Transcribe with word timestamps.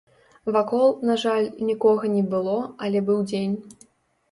Вакол, 0.53 0.87
на 1.09 1.17
жаль, 1.25 1.51
нікога 1.69 2.11
не 2.15 2.23
было, 2.33 2.57
але 2.87 3.05
быў 3.13 3.23
дзень. 3.31 3.57